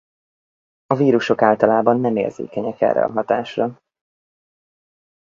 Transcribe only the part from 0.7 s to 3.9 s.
A vírusok általában nem érzékenyek erre a hatásra.